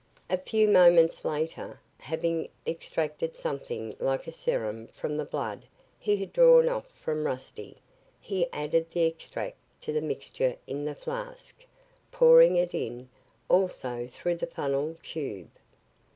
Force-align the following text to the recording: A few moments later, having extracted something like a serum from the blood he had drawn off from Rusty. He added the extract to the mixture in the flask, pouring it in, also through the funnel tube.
A 0.31 0.37
few 0.39 0.67
moments 0.67 1.23
later, 1.23 1.79
having 1.99 2.49
extracted 2.65 3.35
something 3.35 3.95
like 3.99 4.25
a 4.25 4.31
serum 4.31 4.87
from 4.87 5.15
the 5.15 5.25
blood 5.25 5.63
he 5.99 6.17
had 6.17 6.33
drawn 6.33 6.67
off 6.67 6.87
from 6.87 7.23
Rusty. 7.23 7.77
He 8.19 8.51
added 8.51 8.89
the 8.89 9.03
extract 9.05 9.57
to 9.81 9.93
the 9.93 10.01
mixture 10.01 10.57
in 10.65 10.85
the 10.85 10.95
flask, 10.95 11.63
pouring 12.11 12.55
it 12.55 12.73
in, 12.73 13.09
also 13.47 14.09
through 14.11 14.37
the 14.37 14.47
funnel 14.47 14.97
tube. 15.03 15.51